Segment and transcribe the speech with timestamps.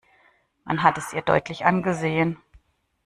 [0.63, 2.41] Man hat es ihr deutlich angesehen.